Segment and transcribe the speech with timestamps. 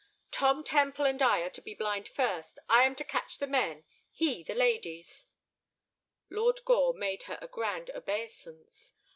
[0.31, 2.57] "Tom Temple and I are to be blind first.
[2.67, 5.27] I am to catch the men, he—the ladies."
[6.27, 8.93] Lord Gore made her a grand obeisance.